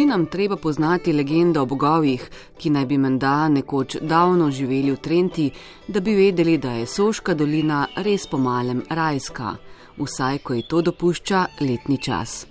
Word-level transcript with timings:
ni 0.00 0.06
nam 0.06 0.26
treba 0.26 0.56
poznati 0.56 1.12
legende 1.12 1.60
o 1.60 1.66
bogovih, 1.66 2.22
ki 2.58 2.70
naj 2.70 2.86
bi 2.86 2.96
menda 2.98 3.48
nekoč 3.48 3.96
davno 4.00 4.50
živeli 4.50 4.94
v 4.94 4.96
Trenti, 4.96 5.50
da 5.88 6.00
bi 6.00 6.14
vedeli, 6.14 6.56
da 6.58 6.72
je 6.72 6.86
Soška 6.86 7.34
dolina 7.34 7.86
res 7.96 8.24
pomalem 8.26 8.80
rajska, 8.88 9.52
vsaj 9.98 10.38
ko 10.38 10.54
ji 10.54 10.62
to 10.68 10.80
dopušča 10.82 11.44
letni 11.60 11.98
čas. 11.98 12.46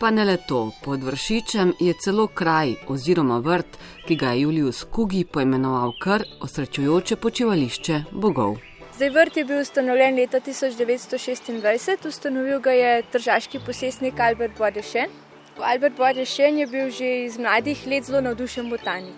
Pa 0.00 0.10
ne 0.10 0.24
le 0.24 0.36
to, 0.48 0.72
pod 0.84 1.04
vršičem 1.06 1.72
je 1.80 1.94
celo 2.04 2.26
kraj 2.26 2.74
oziroma 2.88 3.38
vrt, 3.38 3.78
ki 4.06 4.16
ga 4.16 4.32
je 4.34 4.40
Julius 4.40 4.84
Kugi 4.84 5.24
poimenoval 5.24 5.94
kar 6.02 6.24
osrečujoče 6.42 7.16
počivališče 7.16 8.00
bogov. 8.12 8.56
Zdaj, 8.96 9.10
vrt 9.10 9.36
je 9.36 9.44
bil 9.44 9.60
ustanovljen 9.60 10.16
leta 10.16 10.40
1926, 10.40 12.08
ustanovil 12.08 12.60
ga 12.60 12.72
je 12.72 13.02
tržaški 13.12 13.62
posestnik 13.66 14.20
Albert 14.20 14.58
Bodešen. 14.58 15.22
Albert 15.62 15.96
Bodešen 15.96 16.58
je 16.58 16.66
bil 16.66 16.90
že 16.90 17.06
iz 17.24 17.38
mladih 17.38 17.86
let 17.86 18.04
zelo 18.04 18.20
navdušen 18.20 18.70
botanik, 18.70 19.14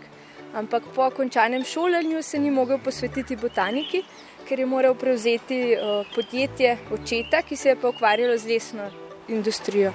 ampak 0.54 0.82
po 0.94 1.10
končanem 1.10 1.64
šolanju 1.64 2.22
se 2.22 2.38
ni 2.38 2.50
mogel 2.50 2.78
posvetiti 2.78 3.36
botaniki, 3.36 4.02
ker 4.48 4.60
je 4.60 4.66
moral 4.66 4.94
prevzeti 4.94 5.76
uh, 5.76 6.06
podjetje 6.14 6.76
očeta, 6.92 7.42
ki 7.42 7.56
se 7.56 7.68
je 7.68 7.76
pa 7.76 7.88
ukvarjalo 7.88 8.36
z 8.38 8.46
lesno 8.46 8.90
industrijo. 9.28 9.92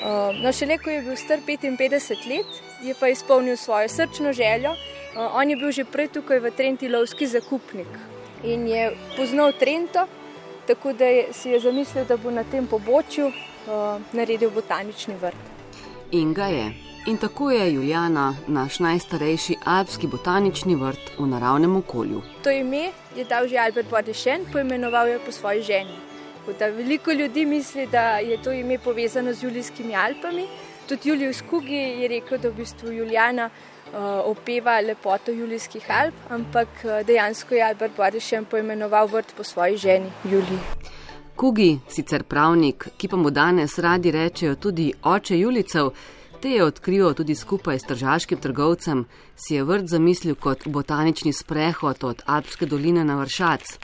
Uh, 0.00 0.32
no, 0.42 0.52
šele 0.52 0.78
ko 0.78 0.90
je 0.90 1.02
bil 1.02 1.16
star 1.16 1.38
55 1.46 2.28
let, 2.32 2.60
je 2.82 2.94
pa 3.00 3.08
izpolnil 3.08 3.56
svojo 3.56 3.88
srčno 3.88 4.32
željo. 4.32 4.72
Uh, 4.72 5.36
on 5.36 5.50
je 5.50 5.56
bil 5.56 5.70
že 5.70 5.84
prej 5.84 6.08
tukaj 6.08 6.40
v 6.40 6.50
Trenti 6.50 6.88
lovski 6.88 7.26
zakupnik, 7.26 7.98
in 8.42 8.68
je 8.68 8.92
poznal 9.16 9.52
Trento, 9.52 10.08
tako 10.66 10.92
da 10.92 11.04
je, 11.04 11.32
si 11.32 11.50
je 11.50 11.60
zamislil, 11.60 12.04
da 12.04 12.16
bo 12.16 12.30
na 12.30 12.44
tem 12.44 12.66
pobočju 12.66 13.32
naredil 14.12 14.50
botanični 14.50 15.14
vrt. 15.20 15.53
In 16.14 16.32
ga 16.34 16.46
je. 16.46 16.72
In 17.06 17.16
tako 17.18 17.50
je 17.50 17.72
Juliana, 17.72 18.36
naš 18.46 18.78
najstarejši 18.78 19.56
alpski 19.64 20.06
botanični 20.06 20.76
vrt 20.78 21.10
v 21.18 21.26
naravnem 21.26 21.74
okolju. 21.76 22.22
To 22.44 22.50
ime 22.50 22.92
je 23.16 23.24
dal 23.24 23.48
že 23.48 23.58
Albert 23.58 23.90
Bodešen, 23.90 24.46
poimenoval 24.52 25.08
jo 25.08 25.18
po 25.26 25.32
svoji 25.32 25.62
ženi. 25.62 25.96
Da 26.58 26.66
veliko 26.66 27.12
ljudi 27.12 27.44
misli, 27.46 27.86
da 27.86 28.18
je 28.18 28.38
to 28.42 28.52
ime 28.52 28.78
povezano 28.78 29.32
z 29.32 29.42
Julijskimi 29.42 29.96
Alpami. 29.96 30.46
Tudi 30.88 31.08
Julius 31.08 31.42
Kugi 31.50 31.82
je 32.02 32.08
rekel, 32.08 32.38
da 32.38 32.48
v 32.48 32.62
bistvu 32.62 32.92
Juliana 32.92 33.50
uh, 33.50 34.30
opeva 34.30 34.80
lepoto 34.80 35.32
Julijskih 35.32 35.90
Alp, 35.90 36.14
ampak 36.30 36.68
uh, 36.84 37.02
dejansko 37.06 37.54
je 37.54 37.62
Albert 37.62 37.96
Bodešen 37.96 38.44
poimenoval 38.44 39.06
vrt 39.06 39.34
po 39.36 39.42
svoji 39.42 39.76
ženi 39.76 40.12
Juliji. 40.24 40.62
Kugi, 41.36 41.80
sicer 41.90 42.22
pravnik, 42.22 42.84
ki 42.96 43.08
pa 43.10 43.16
mu 43.16 43.30
danes 43.34 43.78
radi 43.82 44.10
rečejo 44.14 44.54
tudi 44.54 44.92
oče 45.02 45.38
Julicev, 45.38 45.88
te 46.40 46.52
je 46.52 46.64
odkril 46.64 47.14
tudi 47.14 47.34
skupaj 47.34 47.78
s 47.78 47.88
tržaškim 47.88 48.38
trgovcem, 48.38 49.04
si 49.34 49.54
je 49.54 49.64
vrt 49.64 49.88
zamislil 49.90 50.34
kot 50.34 50.68
botanični 50.68 51.32
sprehod 51.32 52.04
od 52.04 52.22
Alpske 52.26 52.66
doline 52.66 53.04
na 53.04 53.16
Vršac. 53.18 53.78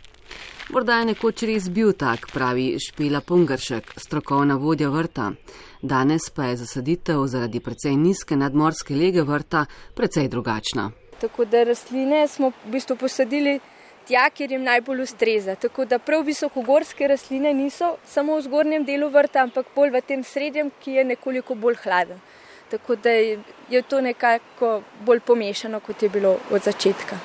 Morda 0.70 1.00
je 1.00 1.08
nekoč 1.10 1.42
res 1.50 1.66
bil 1.68 1.90
tak, 1.92 2.30
pravi 2.30 2.76
Špila 2.78 3.20
Pungaršek, 3.20 3.90
strokovna 3.98 4.54
vodja 4.54 4.88
vrta. 4.88 5.32
Danes 5.82 6.30
pa 6.30 6.52
je 6.52 6.60
zasaditev 6.62 7.26
zaradi 7.26 7.60
precej 7.60 7.96
nizke 7.96 8.36
nadmorske 8.36 8.94
lege 8.94 9.26
vrta 9.26 9.64
precej 9.94 10.28
drugačna. 10.28 10.90
Tako 11.20 11.44
da 11.44 11.64
rastline 11.64 12.28
smo 12.28 12.52
v 12.64 12.70
bistvu 12.72 12.96
posadili 12.96 13.58
tja, 14.10 14.26
kjer 14.34 14.52
jim 14.52 14.62
najbolj 14.66 15.02
ustreza. 15.02 15.54
Tako 15.54 15.84
da 15.84 15.98
prav 15.98 16.24
visokogorske 16.26 17.08
rastline 17.08 17.52
niso 17.54 17.94
samo 18.06 18.36
v 18.36 18.46
zgornjem 18.48 18.84
delu 18.84 19.08
vrta, 19.08 19.44
ampak 19.46 19.70
bolj 19.74 19.94
v 19.94 20.02
tem 20.06 20.24
srednjem, 20.26 20.72
ki 20.82 20.98
je 20.98 21.04
nekoliko 21.12 21.54
bolj 21.54 21.78
hladen. 21.84 22.18
Tako 22.70 22.96
da 22.96 23.10
je 23.10 23.82
to 23.88 24.00
nekako 24.00 24.80
bolj 25.06 25.20
pomešano, 25.26 25.80
kot 25.80 26.02
je 26.02 26.08
bilo 26.08 26.38
od 26.50 26.62
začetka. 26.62 27.18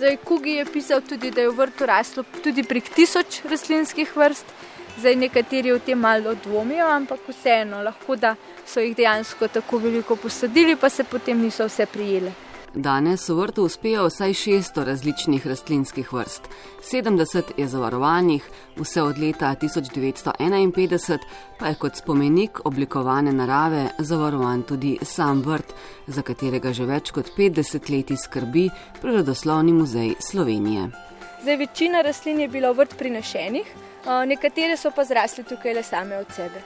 Zdaj, 0.00 0.16
Kugi 0.24 0.56
je 0.56 0.64
pisal 0.64 1.02
tudi, 1.04 1.30
da 1.30 1.44
je 1.44 1.50
v 1.50 1.56
vrtu 1.56 1.86
raslo 1.86 2.24
tudi 2.42 2.64
prek 2.64 2.88
tisoč 2.88 3.42
rastlinskih 3.50 4.16
vrst. 4.16 4.56
Zdaj, 5.00 5.16
nekateri 5.16 5.72
o 5.72 5.78
tem 5.78 5.98
malo 5.98 6.34
dvomijo, 6.34 6.86
ampak 6.86 7.20
vseeno, 7.28 7.80
lahko 7.82 8.16
da 8.20 8.34
so 8.66 8.82
jih 8.84 8.92
dejansko 8.96 9.48
tako 9.48 9.78
veliko 9.80 10.16
posadili, 10.16 10.76
pa 10.76 10.90
se 10.92 11.04
potem 11.04 11.40
niso 11.40 11.64
vse 11.64 11.86
prijele. 11.86 12.32
Danes 12.74 13.24
v 13.28 13.34
vrtu 13.34 13.64
uspejo 13.64 14.04
vsaj 14.06 14.34
600 14.42 14.84
različnih 14.84 15.46
rastlinskih 15.46 16.12
vrst. 16.12 16.48
70 16.92 17.52
je 17.56 17.68
zavarovanih, 17.68 18.44
vse 18.76 19.02
od 19.02 19.18
leta 19.18 19.54
1951 19.62 21.18
pa 21.58 21.66
je 21.66 21.74
kot 21.74 21.96
spomenik 21.96 22.60
oblikovane 22.64 23.32
narave 23.32 23.88
zavarovan 23.98 24.62
tudi 24.62 24.98
sam 25.02 25.42
vrt, 25.42 25.74
za 26.06 26.22
katerega 26.22 26.72
že 26.72 26.86
več 26.86 27.10
kot 27.10 27.32
50 27.38 27.90
let 27.90 28.18
skrbi 28.20 28.70
Prirodoslovni 29.00 29.72
muzej 29.72 30.14
Slovenije. 30.20 31.09
Zdaj, 31.42 31.56
večina 31.56 32.00
rastlin 32.00 32.40
je 32.40 32.48
bila 32.48 32.70
v 32.70 32.76
vrt 32.76 32.98
prinešenih, 32.98 33.66
nekatere 34.26 34.76
so 34.76 34.90
pa 34.90 35.04
zrasle 35.04 35.44
tukaj 35.44 35.74
le 35.74 35.82
same 35.82 36.18
od 36.18 36.26
sebe. 36.36 36.60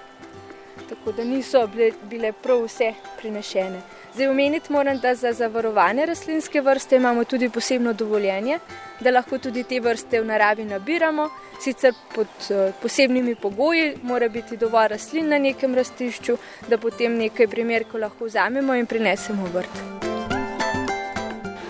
Tako 0.88 1.12
da 1.12 1.24
niso 1.24 1.66
bile, 1.66 1.92
bile 2.10 2.32
prav 2.32 2.64
vse 2.64 2.92
prinešene. 3.20 3.80
Zdaj 4.14 4.28
omeniti 4.28 4.72
moram, 4.72 4.98
da 4.98 5.14
za 5.14 5.32
zavarovane 5.32 6.06
rastlinske 6.06 6.60
vrste 6.60 6.96
imamo 6.96 7.24
tudi 7.24 7.48
posebno 7.48 7.92
dovoljenje, 7.92 8.58
da 9.00 9.10
lahko 9.10 9.38
tudi 9.38 9.62
te 9.62 9.80
vrste 9.80 10.20
v 10.20 10.26
naravi 10.26 10.64
nabiramo, 10.64 11.28
sicer 11.60 11.94
pod 12.14 12.26
uh, 12.50 12.74
posebnimi 12.82 13.34
pogoji, 13.34 13.96
mora 14.02 14.28
biti 14.28 14.56
dovolj 14.56 14.88
rastlin 14.88 15.28
na 15.28 15.38
nekem 15.38 15.74
rastišču, 15.74 16.36
da 16.68 16.78
potem 16.78 17.14
nekaj 17.18 17.46
primerkov 17.46 18.00
lahko 18.00 18.24
vzamemo 18.24 18.74
in 18.74 18.86
prinesemo 18.86 19.46
vrt. 19.54 20.13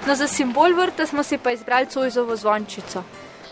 No, 0.06 0.14
za 0.14 0.26
simbol 0.28 0.74
vrta 0.76 1.06
smo 1.06 1.22
si 1.22 1.38
pa 1.38 1.52
izbrali 1.52 1.86
cojzovo 1.86 2.36
zvončico. 2.36 3.02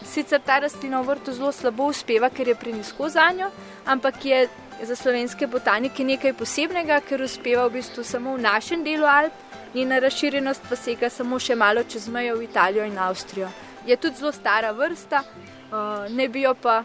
Sicer 0.05 0.41
ta 0.45 0.59
rastlina 0.59 1.01
v 1.01 1.09
vrtu 1.09 1.33
zelo 1.33 1.53
slabo 1.53 1.87
uspeva, 1.89 2.29
ker 2.29 2.49
je 2.49 2.55
prenisko 2.55 3.09
za 3.09 3.31
njo, 3.33 3.49
ampak 3.87 4.25
je 4.25 4.49
za 4.83 4.97
slovenske 4.97 5.47
botanike 5.47 6.05
nekaj 6.05 6.35
posebnega, 6.37 7.01
ker 7.09 7.25
uspeva 7.25 7.65
v 7.67 7.79
bistvu 7.79 8.05
samo 8.05 8.37
v 8.37 8.45
našem 8.45 8.85
delu 8.85 9.09
Alp, 9.09 9.33
njena 9.75 9.99
razširjenost 9.99 10.69
pa 10.69 10.77
sega 10.77 11.09
samo 11.11 11.41
še 11.41 11.57
malo 11.57 11.89
čez 11.89 12.09
mejo 12.09 12.37
v 12.37 12.45
Italijo 12.45 12.85
in 12.85 12.99
Avstrijo. 12.99 13.49
Je 13.87 13.97
tudi 13.97 14.21
zelo 14.21 14.33
stara 14.33 14.77
vrsta, 14.77 15.25
uh, 15.25 16.05
ne 16.13 16.29
bi 16.29 16.45
jo 16.45 16.53
pa 16.55 16.83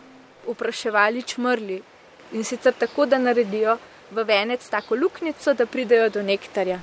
upraševali 0.47 1.23
čmrli 1.23 1.81
in 2.31 2.43
sicer 2.43 2.73
tako, 2.73 3.05
da 3.05 3.19
naredijo 3.19 3.75
v 4.11 4.23
venec 4.23 4.69
tako 4.69 4.95
luknjico, 4.95 5.53
da 5.53 5.65
pridejo 5.65 6.09
do 6.09 6.23
nektarja. 6.23 6.79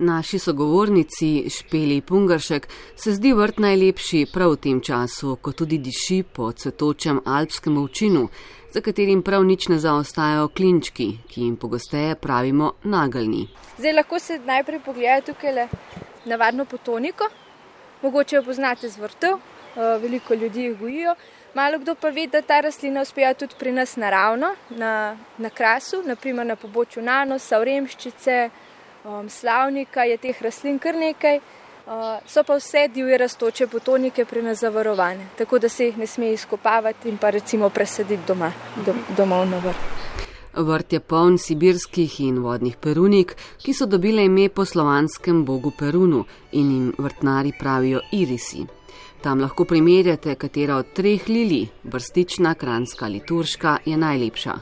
Naši 0.00 0.38
sogovornici 0.38 1.50
Špeli 1.50 2.00
Pungaršek 2.00 2.68
se 2.96 3.12
zdi 3.12 3.32
vrt 3.32 3.58
najlepši 3.58 4.26
prav 4.32 4.52
v 4.52 4.56
tem 4.56 4.80
času, 4.80 5.32
ko 5.42 5.50
tudi 5.52 5.78
diši 5.82 6.20
po 6.22 6.52
cvetočem 6.52 7.18
alpskem 7.26 7.78
učinu, 7.82 8.28
za 8.70 8.80
katerim 8.80 9.22
prav 9.26 9.42
nič 9.42 9.66
ne 9.68 9.78
zaostajajo 9.82 10.52
klinčki, 10.54 11.08
ki 11.26 11.40
jim 11.40 11.56
pogosteje 11.56 12.14
pravimo 12.14 12.72
nagelni. 12.84 13.48
Zdaj 13.78 13.92
lahko 13.92 14.18
se 14.18 14.38
najprej 14.38 14.80
pogledate 14.86 15.32
tukaj 15.32 15.54
le 15.54 15.66
navadno 16.30 16.64
potoniko, 16.64 17.26
mogoče 18.02 18.36
jo 18.36 18.42
poznate 18.46 18.88
z 18.88 19.02
vrtov, 19.02 19.40
veliko 19.74 20.34
ljudi 20.34 20.62
jih 20.62 20.78
gojijo. 20.78 21.14
Malo 21.54 21.78
kdo 21.78 21.94
pa 21.94 22.14
ve, 22.14 22.26
da 22.26 22.42
ta 22.42 22.60
rastlina 22.60 23.02
uspeva 23.02 23.34
tudi 23.34 23.54
pri 23.58 23.72
nas 23.72 23.96
naravno, 23.96 24.54
na, 24.70 25.16
na 25.38 25.50
krasu, 25.50 26.04
naprimer 26.06 26.46
na 26.46 26.56
pobočju 26.56 27.02
nanosa, 27.02 27.58
vremščice 27.58 28.50
um, 29.04 29.28
slavnika, 29.28 30.04
je 30.04 30.16
teh 30.16 30.42
rastlin 30.42 30.78
kar 30.78 30.94
nekaj, 30.94 31.36
uh, 31.38 32.18
so 32.26 32.44
pa 32.44 32.56
vse 32.56 32.88
divje 32.94 33.18
raztoče 33.18 33.66
potonike 33.66 34.24
pri 34.24 34.42
nas 34.42 34.60
zavarovane, 34.60 35.26
tako 35.38 35.58
da 35.58 35.68
se 35.68 35.86
jih 35.86 35.98
ne 35.98 36.06
sme 36.06 36.32
izkopavati 36.32 37.08
in 37.08 37.18
pa 37.18 37.30
recimo 37.30 37.70
presaditi 37.70 38.22
doma, 38.26 38.52
do, 38.86 38.94
domov 39.16 39.46
na 39.48 39.58
vrt. 39.58 39.98
Vrt 40.58 40.92
je 40.92 41.00
poln 41.00 41.36
sibirskih 41.38 42.20
in 42.20 42.40
vodnih 42.42 42.76
perunik, 42.76 43.36
ki 43.62 43.74
so 43.74 43.86
dobile 43.86 44.24
ime 44.24 44.48
po 44.48 44.64
slovanskem 44.64 45.44
bogu 45.44 45.70
Perunu 45.78 46.24
in 46.52 46.70
jim 46.72 46.88
vrtnari 46.98 47.52
pravijo 47.58 48.00
irisi. 48.12 48.66
Tam 49.22 49.40
lahko 49.40 49.64
primerjate, 49.64 50.34
katera 50.34 50.76
od 50.76 50.92
treh 50.94 51.28
lili, 51.28 51.68
brstična, 51.82 52.54
kranska 52.54 53.04
ali 53.04 53.20
turška, 53.20 53.78
je 53.84 53.96
najlepša. 53.96 54.54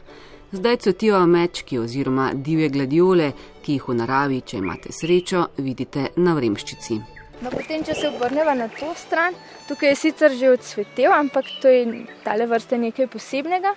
Zdaj 0.57 0.77
cvetijo 0.77 1.17
amečki 1.17 1.79
oziroma 1.79 2.31
divje 2.35 2.69
gladiole, 2.69 3.27
ki 3.65 3.75
jih 3.75 3.89
v 3.91 3.95
naravi, 3.99 4.39
če 4.41 4.57
imate 4.63 4.93
srečo, 4.99 5.43
vidite 5.61 6.07
na 6.17 6.33
vremščici. 6.39 6.97
No, 7.43 7.51
potem, 7.53 7.85
če 7.85 7.97
se 7.99 8.09
obrnemo 8.09 8.55
na 8.57 8.71
to 8.73 8.89
stran, 8.97 9.37
tukaj 9.69 9.93
je 9.93 9.99
sicer 10.01 10.33
že 10.33 10.55
odsvetel, 10.55 11.13
ampak 11.13 11.53
to 11.61 11.69
je 11.69 12.07
tale 12.25 12.49
vrste 12.49 12.81
nekaj 12.81 13.11
posebnega. 13.13 13.75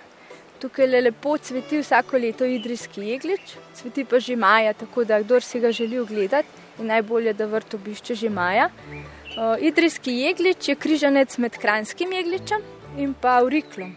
Tukaj 0.64 0.88
le 0.88 1.04
lepo 1.04 1.36
cveti 1.36 1.82
vsako 1.84 2.24
leto 2.24 2.48
idrijski 2.48 3.04
jeglič, 3.10 3.56
cveti 3.76 4.08
pa 4.08 4.16
že 4.16 4.40
maja, 4.40 4.72
tako 4.72 5.04
da 5.04 5.20
kdo 5.20 5.40
si 5.44 5.60
ga 5.60 5.72
želi 5.76 6.00
ogledati, 6.00 6.48
je 6.78 6.88
najbolje, 6.94 7.36
da 7.36 7.44
vrt 7.44 7.76
obišče 7.76 8.14
že 8.24 8.30
maja. 8.32 8.70
Uh, 8.88 9.60
idrijski 9.60 10.16
jeglič 10.24 10.72
je 10.72 10.80
križanec 10.80 11.36
med 11.38 11.60
kranskim 11.60 12.12
jegličem 12.12 12.64
in 12.96 13.12
pa 13.12 13.42
uriklom. 13.44 13.92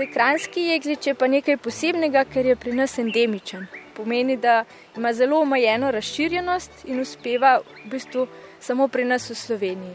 Zdaj, 0.00 0.12
kranski 0.12 0.60
jeglič 0.60 1.06
je 1.06 1.12
pa 1.14 1.26
nekaj 1.28 1.58
posebnega, 1.60 2.22
ker 2.24 2.46
je 2.46 2.54
pri 2.56 2.72
nas 2.72 2.94
endemičen. 2.98 3.66
Pomeni, 3.92 4.38
da 4.40 4.64
ima 4.96 5.12
zelo 5.12 5.42
omejeno 5.44 5.90
razširjenost 5.92 6.86
in 6.86 7.02
uspeva 7.02 7.58
v 7.58 7.90
bistvu 7.92 8.24
samo 8.60 8.88
pri 8.88 9.04
nas 9.04 9.28
v 9.30 9.36
Sloveniji. 9.36 9.92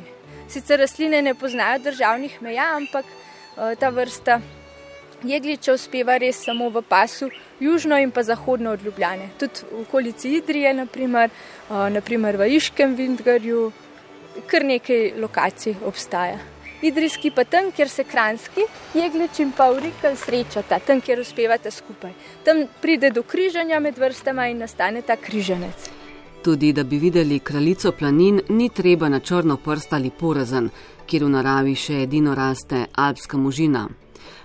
Sicer 0.48 0.80
rastline 0.80 1.24
ne 1.26 1.34
poznajo 1.34 1.82
državnih 1.90 2.38
meja, 2.42 2.70
ampak 2.78 3.06
uh, 3.10 3.74
ta 3.80 3.90
vrsta 3.90 4.40
jegliča 5.24 5.74
uspeva 5.74 6.22
res 6.22 6.46
samo 6.46 6.70
v 6.70 6.86
pasu 6.86 7.34
južno 7.60 7.98
in 7.98 8.12
pa 8.12 8.22
zahodno 8.24 8.78
od 8.78 8.86
Ljubljane. 8.86 9.32
Tudi 9.40 9.66
v 9.72 9.88
okolici 9.88 10.38
Idrije, 10.38 10.74
naprimer, 10.86 11.34
uh, 11.70 11.90
naprimer 11.90 12.38
v 12.38 12.54
Iškem 12.62 12.94
Vindgarju, 12.94 13.72
kar 14.46 14.70
nekaj 14.70 15.16
lokacij 15.18 15.82
obstaja. 15.82 16.55
Idrijski 16.82 17.32
pa 17.32 17.44
tam, 17.44 17.72
kjer 17.72 17.90
se 17.90 18.04
kranski 18.04 18.62
jeglič 18.94 19.40
in 19.40 19.52
pa 19.58 19.70
urikal 19.72 20.16
srečata, 20.16 20.80
tam, 20.80 21.02
kjer 21.02 21.20
uspevate 21.20 21.72
skupaj. 21.72 22.12
Tam 22.44 22.66
pride 22.82 23.12
do 23.16 23.24
križanja 23.24 23.80
med 23.80 23.98
vrstama 23.98 24.48
in 24.48 24.58
nastane 24.58 25.02
ta 25.02 25.16
križanec. 25.16 25.90
Tudi, 26.44 26.74
da 26.74 26.84
bi 26.84 26.98
videli 27.00 27.40
kraljico 27.40 27.92
planin, 27.92 28.42
ni 28.50 28.70
treba 28.70 29.10
na 29.10 29.20
črno 29.20 29.58
prst 29.58 29.94
ali 29.94 30.12
porazen, 30.12 30.70
kjer 31.08 31.24
v 31.24 31.30
naravi 31.30 31.76
še 31.76 32.02
edino 32.04 32.36
raste 32.36 32.86
alpska 32.94 33.38
možina. 33.38 33.88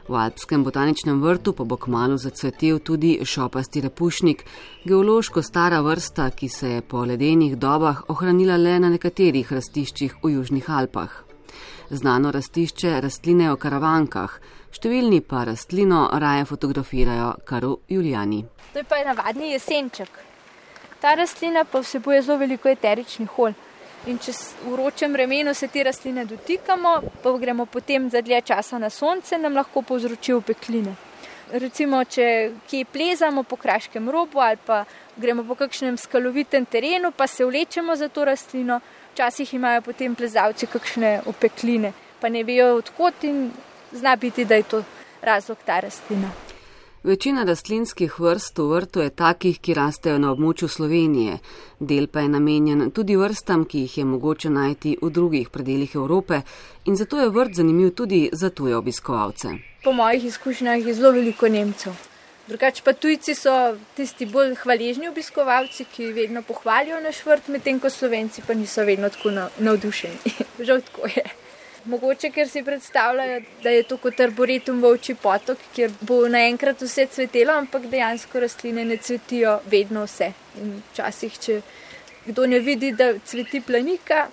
V 0.08 0.16
alpskem 0.18 0.64
botaničnem 0.64 1.20
vrtu 1.22 1.52
pa 1.52 1.64
bo 1.64 1.76
kmalo 1.76 2.16
zacvetel 2.18 2.78
tudi 2.78 3.18
šopasti 3.24 3.80
repušnik, 3.80 4.44
geološko 4.84 5.42
stara 5.42 5.80
vrsta, 5.80 6.30
ki 6.30 6.48
se 6.48 6.70
je 6.70 6.82
po 6.82 7.04
ledenih 7.04 7.56
dobah 7.56 8.04
ohranila 8.08 8.56
le 8.56 8.78
na 8.78 8.90
nekaterih 8.90 9.52
rastiščih 9.52 10.22
v 10.22 10.38
Južnih 10.38 10.70
Alpah. 10.70 11.29
Znano 11.90 12.30
rastišče 12.30 13.00
rastline 13.02 13.48
o 13.50 13.56
karavankah, 13.58 14.36
številni 14.70 15.18
pa 15.26 15.40
rastlino 15.48 16.04
raje 16.22 16.44
fotografirajo 16.46 17.32
kar 17.48 17.66
v 17.66 17.72
Julijani. 17.96 18.44
To 18.70 18.78
je 18.78 18.86
pa 18.86 19.00
navadni 19.02 19.50
jesenček. 19.56 20.20
Ta 21.02 21.16
rastlina 21.18 21.64
pa 21.66 21.82
vsebuje 21.82 22.22
zelo 22.22 22.38
veliko 22.38 22.70
eteričnih 22.70 23.34
olj. 23.42 23.58
In 24.06 24.22
če 24.22 24.36
v 24.62 24.76
vročem 24.76 25.12
vremenu 25.12 25.50
se 25.54 25.66
te 25.66 25.82
rastline 25.82 26.28
dotikamo, 26.30 26.94
pa 27.24 27.36
gremo 27.42 27.66
potem 27.66 28.06
za 28.08 28.22
dlje 28.22 28.44
časa 28.52 28.78
na 28.78 28.90
sonce, 28.90 29.38
nam 29.38 29.58
lahko 29.58 29.82
povzroči 29.82 30.32
opekline. 30.32 30.94
Recimo, 31.52 32.04
če 32.04 32.52
kje 32.70 32.84
plezamo 32.92 33.42
po 33.42 33.56
kraškem 33.58 34.10
robu 34.10 34.38
ali 34.38 34.58
pa 34.66 34.84
gremo 35.16 35.42
po 35.44 35.56
kakšnem 35.58 35.96
skalovitem 35.98 36.66
terenu, 36.66 37.10
pa 37.10 37.26
se 37.26 37.44
vlečemo 37.44 37.96
za 37.96 38.08
to 38.08 38.24
rastlino, 38.24 38.80
včasih 39.12 39.54
imajo 39.54 39.82
potem 39.82 40.14
plezalci 40.14 40.66
kakšne 40.70 41.22
opekline, 41.26 41.92
pa 42.20 42.28
ne 42.28 42.44
vejo 42.44 42.76
odkot 42.78 43.24
in 43.24 43.50
zna 43.92 44.16
biti, 44.16 44.44
da 44.44 44.54
je 44.54 44.62
to 44.62 44.84
razlog 45.22 45.58
ta 45.66 45.80
rastlina. 45.80 46.49
Večina 47.02 47.44
rastlinskih 47.44 48.20
vrst 48.20 48.58
v 48.58 48.64
vrtu 48.68 49.00
je 49.00 49.10
takih, 49.10 49.56
ki 49.58 49.74
rastejo 49.74 50.18
na 50.20 50.34
območju 50.34 50.68
Slovenije, 50.68 51.38
del 51.80 52.06
pa 52.12 52.20
je 52.20 52.28
namenjen 52.28 52.90
tudi 52.92 53.16
vrstam, 53.16 53.64
ki 53.64 53.86
jih 53.86 53.94
je 53.98 54.04
mogoče 54.04 54.50
najti 54.52 54.92
v 55.00 55.08
drugih 55.08 55.48
predeljih 55.48 55.94
Evrope 55.96 56.42
in 56.84 57.00
zato 57.00 57.16
je 57.16 57.30
vrt 57.32 57.56
zanimiv 57.56 57.94
tudi 57.96 58.28
za 58.32 58.50
tuje 58.50 58.76
obiskovalce. 58.76 59.54
Po 59.84 59.96
mojih 59.96 60.24
izkušnjah 60.24 60.86
je 60.86 60.94
zelo 60.94 61.16
veliko 61.16 61.48
Nemcev. 61.48 61.96
Drugač 62.48 62.84
pa 62.84 62.92
tujci 62.92 63.34
so 63.34 63.56
tisti 63.96 64.26
bolj 64.26 64.58
hvaležni 64.60 65.08
obiskovalci, 65.08 65.88
ki 65.96 66.12
vedno 66.12 66.42
pohvalijo 66.42 67.00
naš 67.00 67.24
vrt, 67.24 67.48
medtem 67.48 67.80
ko 67.80 67.88
Slovenci 67.90 68.44
pa 68.46 68.54
niso 68.54 68.84
vedno 68.84 69.08
tako 69.08 69.32
navdušeni. 69.58 70.36
Žal 70.68 70.84
tako 70.84 71.08
je. 71.08 71.24
Mogoče, 71.84 72.30
ker 72.30 72.48
si 72.48 72.62
predstavljajo, 72.62 73.40
da 73.62 73.70
je 73.70 73.82
to 73.88 73.96
kot 73.96 74.20
arboretum 74.20 74.82
v 74.82 74.90
oči 74.94 75.14
potok, 75.14 75.58
kjer 75.74 75.92
bo 76.00 76.26
naenkrat 76.28 76.82
vse 76.82 77.06
cvetelo, 77.06 77.54
ampak 77.56 77.86
dejansko 77.88 78.40
rastline 78.40 78.84
ne 78.84 78.96
cvetijo 78.96 79.60
vedno 79.70 80.04
vse. 80.04 80.32
In 80.60 80.74
včasih, 80.90 81.38
če 81.40 81.60
kdo 82.26 82.46
ne 82.46 82.60
vidi, 82.60 82.92
da 82.92 83.14
cveti 83.18 83.60
planika, 83.60 84.26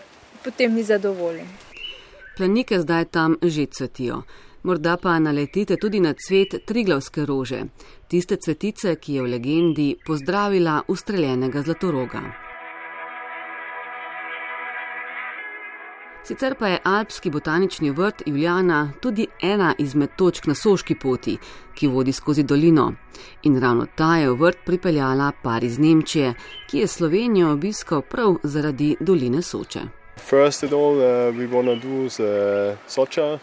potem 0.44 0.76
ni 0.76 0.84
zadovoljen. 0.84 1.48
Planike 2.38 2.80
zdaj 2.80 3.06
tam 3.06 3.38
že 3.42 3.66
cvetijo. 3.66 4.22
Morda 4.64 4.98
pa 4.98 5.20
naletite 5.20 5.78
tudi 5.78 6.00
na 6.00 6.14
cvet 6.14 6.66
triglavske 6.66 7.26
rože, 7.26 7.62
tiste 8.08 8.36
cvetice, 8.36 8.96
ki 8.96 9.14
je 9.14 9.22
v 9.22 9.32
legendi 9.32 9.88
pozdravila 10.06 10.82
ustreljenega 10.88 11.62
zlatoroga. 11.62 12.47
Sicer 16.24 16.56
pa 16.60 16.68
je 16.68 16.80
Alpski 16.84 17.30
botanični 17.30 17.92
vrt 17.92 18.22
Juliana 18.26 18.92
tudi 19.00 19.28
ena 19.42 19.76
izmed 19.78 20.10
točk 20.16 20.46
na 20.48 20.56
soški 20.56 20.96
poti, 20.96 21.38
ki 21.76 21.88
vodi 21.88 22.12
skozi 22.12 22.44
dolino. 22.44 22.94
In 23.44 23.60
ravno 23.62 23.86
ta 23.96 24.18
je 24.18 24.30
v 24.30 24.36
vrt 24.36 24.58
pripeljala 24.66 25.32
par 25.44 25.64
iz 25.64 25.80
Nemčije, 25.80 26.34
ki 26.70 26.80
je 26.80 26.88
Slovenijo 26.88 27.52
obiskal 27.52 28.02
prav 28.02 28.36
zaradi 28.44 28.96
doline 29.00 29.42
Soče. 29.42 29.82
First 30.18 30.64
of 30.64 30.74
all, 30.74 30.98
uh, 30.98 31.32
we 31.32 31.48
want 31.48 31.66
to 31.66 31.76
do 31.76 32.10
the 32.10 32.78
Socha 32.88 33.40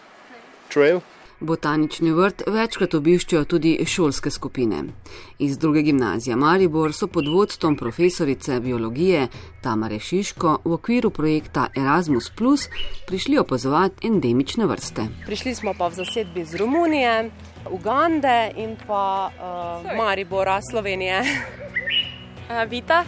trail. 0.68 1.00
Botanični 1.40 2.12
vrt 2.12 2.42
večkrat 2.46 2.94
obiščajo 2.94 3.44
tudi 3.44 3.72
šolske 3.86 4.30
skupine. 4.30 4.82
Iz 5.38 5.58
druge 5.58 5.82
gimnazije 5.82 6.36
Maribor 6.36 6.92
so 6.92 7.06
pod 7.06 7.28
vodstvom 7.28 7.76
profesorice 7.76 8.60
biologije 8.60 9.28
Tamare 9.62 9.98
Šiško 9.98 10.58
v 10.64 10.72
okviru 10.72 11.10
projekta 11.10 11.66
Erasmus 11.76 12.30
Plus 12.36 12.68
prišli 13.06 13.38
opazovati 13.38 14.06
endemične 14.06 14.66
vrste. 14.66 15.08
Prišli 15.26 15.54
smo 15.54 15.74
pa 15.78 15.88
v 15.88 15.94
zasedbi 15.94 16.40
iz 16.40 16.54
Romunije, 16.54 17.30
Ugande 17.70 18.52
in 18.56 18.76
pa 18.86 19.30
uh, 19.30 19.96
Maribora, 19.96 20.60
Slovenije. 20.70 21.20
uh, 21.20 22.70
Vita? 22.70 23.04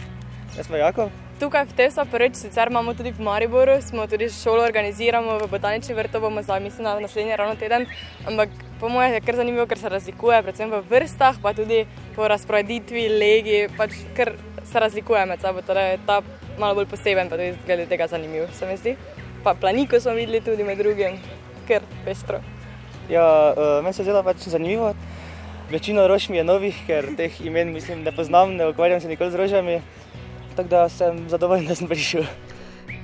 Jaz 0.57 0.69
pa 0.69 0.77
Jakob. 0.77 1.26
Tukaj 1.37 1.69
v 1.69 1.77
Tesu, 1.77 2.01
prvič, 2.09 2.41
sicer 2.41 2.73
imamo 2.73 2.97
tudi 2.97 3.13
v 3.13 3.21
Mariboru, 3.21 3.77
smo 3.85 4.09
tudi 4.09 4.33
šolo 4.33 4.65
organiziramo 4.65 5.37
v 5.37 5.49
botanični 5.53 5.93
vrt, 5.93 6.17
bomo 6.17 6.41
zdaj, 6.41 6.65
mislim, 6.65 6.89
na 6.89 6.97
naslednji 6.97 7.37
ravno 7.37 7.61
teden. 7.61 7.85
Ampak 8.25 8.49
po 8.81 8.89
mojem 8.89 9.13
je 9.13 9.21
kar 9.21 9.37
zanimivo, 9.37 9.67
ker 9.69 9.77
se 9.77 9.93
razlikuje, 9.93 10.41
predvsem 10.41 10.73
v 10.73 10.81
vrstah, 10.89 11.37
pa 11.37 11.53
tudi 11.53 11.85
po 12.17 12.25
razporeditvi, 12.25 13.05
legi, 13.21 13.69
pač 13.77 13.93
kar 14.17 14.33
se 14.65 14.81
razlikuje 14.81 15.27
med 15.29 15.45
sabo. 15.45 15.61
Torej, 15.61 15.99
ta 16.09 16.23
malo 16.57 16.81
bolj 16.81 16.89
poseben, 16.89 17.29
pa 17.29 17.37
tudi 17.37 17.53
glede 17.69 17.85
tega 17.85 18.09
zanimiv, 18.09 18.49
se 18.57 18.65
mi 18.65 18.79
zdi. 18.81 18.97
Pa 19.45 19.53
planiko 19.53 20.01
smo 20.01 20.17
videli 20.17 20.41
tudi 20.41 20.65
med 20.65 20.81
drugim, 20.81 21.21
ker 21.69 21.85
pestro. 22.09 22.41
Ja, 23.13 23.53
uh, 23.53 23.85
meni 23.85 23.93
se 23.93 24.01
je 24.01 24.09
zelo 24.09 24.25
pač 24.25 24.49
zanimivo. 24.49 24.95
Večino 25.69 26.09
rož 26.09 26.31
mi 26.33 26.41
je 26.41 26.49
novih, 26.49 26.81
ker 26.89 27.13
teh 27.19 27.45
imen 27.45 27.77
mislim, 27.77 28.07
ne 28.09 28.17
poznam, 28.17 28.57
ne 28.57 28.73
ukvarjam 28.73 29.05
se 29.05 29.13
nikoli 29.13 29.37
z 29.37 29.45
rožami 29.45 29.79
tako 30.57 30.69
da 30.69 30.89
sem 30.89 31.29
zadovoljen, 31.29 31.67
da 31.67 31.75
sem 31.75 31.89
prišel. 31.89 32.25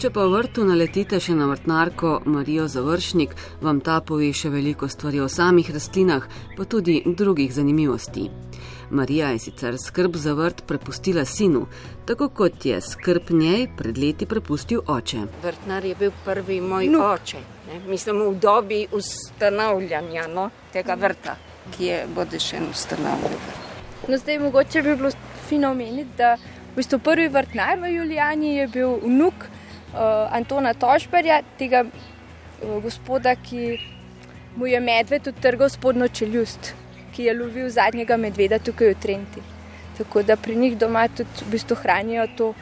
Če 0.03 0.11
pa 0.11 0.25
v 0.27 0.33
vrtu 0.35 0.65
naletite 0.67 1.21
še 1.23 1.35
na 1.39 1.47
vrtnarko 1.47 2.23
Marijo 2.27 2.65
Završnik, 2.71 3.35
vam 3.63 3.79
ta 3.85 4.01
pove 4.03 4.33
še 4.35 4.51
veliko 4.51 4.89
stvari 4.91 5.21
o 5.23 5.29
samih 5.31 5.69
rastlinah, 5.71 6.25
pa 6.57 6.65
tudi 6.67 7.03
drugih 7.07 7.53
zanimivosti. 7.55 8.25
Marija 8.93 9.29
je 9.33 9.39
sicer 9.39 9.77
skrb 9.79 10.17
za 10.17 10.35
vrt 10.35 10.65
prepustila 10.67 11.25
sinu, 11.25 11.67
tako 12.05 12.29
kot 12.29 12.67
je 12.67 12.81
skrb 12.81 13.31
njej 13.31 13.69
pred 13.77 13.99
leti 13.99 14.27
prepustil 14.27 14.83
oče. 14.87 15.23
Vrtnar 15.43 15.85
je 15.85 15.95
bil 15.95 16.11
prvi 16.25 16.61
moj 16.61 16.89
no. 16.93 17.05
oče, 17.15 17.41
ne? 17.69 17.81
mislim 17.87 18.21
v 18.21 18.35
dobi 18.43 18.81
ustanovljanja 18.93 20.27
no? 20.35 20.49
tega 20.73 20.97
vrta, 20.99 21.37
ki 21.77 21.87
je 21.87 22.01
bode 22.15 22.41
še 22.43 22.61
ustanovljen. 22.71 23.39
No, 24.09 24.19
zdaj 24.19 24.39
mogoče 24.43 24.83
bi 24.83 24.97
bilo 24.97 25.15
fino 25.49 25.71
omeniti, 25.71 26.17
da 26.19 26.37
V 26.73 26.81
bistvu 26.81 26.99
prvi 27.05 27.29
vrtnar 27.29 27.77
v 27.81 27.91
Julijani 27.93 28.55
je 28.57 28.67
bil 28.73 28.95
vnuk 29.03 29.45
uh, 29.45 30.33
Antona 30.33 30.73
Tošberja, 30.73 31.43
tega 31.61 31.83
uh, 31.85 32.79
gospoda, 32.81 33.35
ki 33.37 33.77
mu 34.57 34.67
je 34.67 34.81
medved 34.81 35.29
utrgal 35.29 35.69
spodnjo 35.69 36.09
čeljust, 36.09 36.73
ki 37.13 37.29
je 37.29 37.35
lovil 37.37 37.69
zadnjega 37.69 38.17
medveda 38.17 38.57
tukaj 38.57 38.95
v 38.95 39.01
Trenti. 39.05 39.45
Tako 39.99 40.23
da 40.25 40.37
pri 40.41 40.57
njih 40.57 40.79
doma 40.81 41.05
tudi 41.13 41.45
v 41.45 41.51
bistvu 41.53 41.77
hranijo 41.83 42.25
to, 42.37 42.55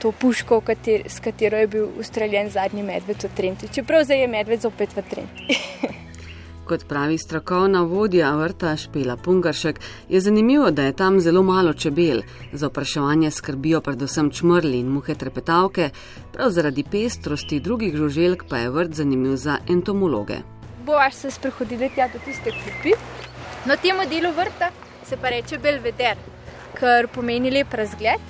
to 0.00 0.12
puško, 0.12 0.62
kater, 0.64 1.04
s 1.04 1.20
katero 1.20 1.60
je 1.60 1.68
bil 1.76 1.90
ustreljen 2.00 2.48
zadnji 2.48 2.82
medved 2.88 3.20
v 3.20 3.34
Trenti. 3.36 3.68
Čeprav 3.68 4.08
zdaj 4.08 4.24
je 4.24 4.32
medved 4.32 4.64
zopet 4.64 4.96
v 4.96 5.04
Trenti. 5.10 5.58
Kot 6.72 6.86
pravi 6.88 7.18
strokovna 7.18 7.82
vodja 7.84 8.30
vrta 8.36 8.70
Špela 8.76 9.16
Pungaršek, 9.16 9.80
je 10.08 10.20
zanimivo, 10.20 10.70
da 10.70 10.82
je 10.82 10.92
tam 10.96 11.18
zelo 11.20 11.42
malo 11.42 11.72
čebel. 11.72 12.22
Za 12.52 12.66
opraševanje 12.66 13.30
skrbijo 13.30 13.80
predvsem 13.80 14.30
čmrli 14.30 14.78
in 14.80 14.88
muhe 14.88 15.14
trepetavke, 15.14 15.90
prav 16.32 16.50
zaradi 16.50 16.84
pestrosti 16.84 17.58
drugih 17.60 17.96
žuželk 17.96 18.44
pa 18.48 18.62
je 18.62 18.70
vrt 18.70 18.94
zanimiv 18.94 19.36
za 19.36 19.58
entomologe. 19.68 20.38
Boš 20.86 21.14
se 21.14 21.30
sprehodili 21.30 21.90
tja 21.94 22.08
do 22.08 22.22
tiste 22.24 22.50
klopi. 22.50 22.96
Na 23.66 23.76
tem 23.76 24.00
delu 24.08 24.32
vrta 24.32 24.70
se 25.04 25.16
pa 25.16 25.28
reče 25.28 25.58
Belveder, 25.58 26.16
kar 26.80 27.08
pomeni 27.14 27.50
lep 27.50 27.74
razgled. 27.74 28.24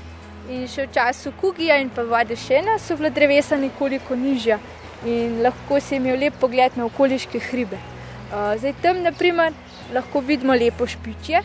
In 0.50 0.66
še 0.66 0.88
v 0.88 0.94
času 0.98 1.30
kugija 1.40 1.78
in 1.78 1.94
pa 1.94 2.02
vode 2.02 2.36
šena 2.36 2.78
so 2.82 2.98
bila 2.98 3.14
drevesa 3.14 3.56
nekoliko 3.56 4.18
nižja 4.18 4.58
in 5.06 5.42
lahko 5.46 5.80
si 5.80 6.02
imel 6.02 6.18
lep 6.18 6.42
pogled 6.42 6.74
na 6.76 6.90
okoliške 6.90 7.38
hribe. 7.38 7.91
Zdaj 8.32 8.72
tam, 8.82 9.02
naprimer, 9.02 9.52
lahko 9.94 10.20
vidimo 10.20 10.54
lepo 10.54 10.86
špičje 10.86 11.42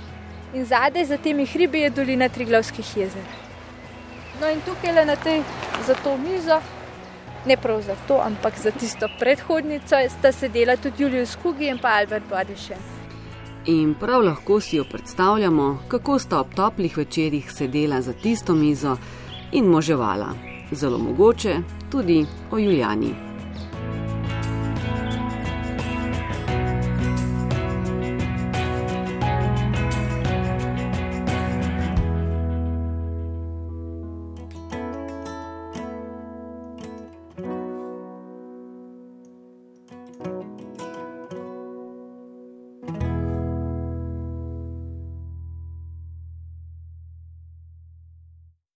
in 0.54 0.66
zadaj 0.66 1.06
za 1.06 1.18
temi 1.18 1.46
hribi 1.46 1.80
je 1.80 1.90
dolina 1.90 2.30
Triglavskih 2.30 2.98
jezer. 2.98 3.24
No 4.42 4.50
in 4.50 4.62
tukaj 4.66 4.94
le 4.94 5.06
na 5.06 5.16
tej 5.16 5.42
za 5.88 5.96
to 6.04 6.18
mizo, 6.18 6.62
ne 7.46 7.58
prav 7.58 7.82
za 7.82 7.96
to, 8.08 8.22
ampak 8.24 8.60
za 8.60 8.72
tisto 8.72 9.10
predhodnico, 9.20 9.96
sta 10.10 10.32
sedela 10.32 10.78
tudi 10.78 11.04
Julius 11.04 11.36
Kugi 11.36 11.68
in 11.68 11.80
pa 11.82 11.98
Albert 12.00 12.24
Badešen. 12.30 12.78
In 13.66 13.96
prav 14.00 14.24
lahko 14.24 14.62
si 14.62 14.78
jo 14.78 14.86
predstavljamo, 14.92 15.84
kako 15.88 16.20
sta 16.20 16.40
ob 16.40 16.56
toplih 16.56 16.98
večerjih 16.98 17.52
sedela 17.52 18.02
za 18.02 18.14
tisto 18.14 18.54
mizo 18.54 18.98
in 19.52 19.66
moževala. 19.66 20.34
Zelo 20.72 20.98
mogoče 20.98 21.56
tudi 21.92 22.26
o 22.52 22.58
Juliani. 22.58 23.27